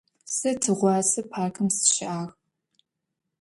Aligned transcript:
Se 0.35 0.51
tığuase 0.61 1.21
parkım 1.31 1.67
sışı'ağ. 1.77 2.21